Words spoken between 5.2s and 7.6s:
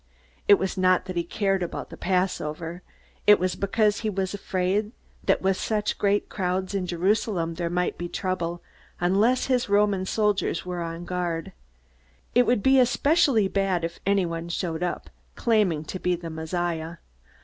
that with such great crowds in Jerusalem